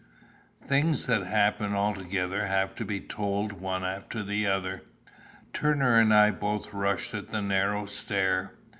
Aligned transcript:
Things 0.65 1.05
that 1.05 1.27
happen 1.27 1.75
altogether 1.75 2.47
have 2.47 2.73
to 2.77 2.83
be 2.83 2.99
told 2.99 3.51
one 3.51 3.83
after 3.83 4.23
the 4.23 4.47
other. 4.47 4.81
Turner 5.53 5.99
and 5.99 6.11
I 6.11 6.31
both 6.31 6.73
rushed 6.73 7.13
at 7.13 7.27
the 7.27 7.39
narrow 7.43 7.85
stair. 7.85 8.53